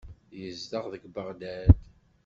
[0.39, 1.77] Yezdeɣ deg Beɣdad.